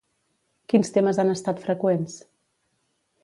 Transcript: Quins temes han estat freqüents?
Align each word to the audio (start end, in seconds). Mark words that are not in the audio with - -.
Quins 0.73 0.89
temes 0.95 1.19
han 1.23 1.33
estat 1.35 1.61
freqüents? 1.67 2.17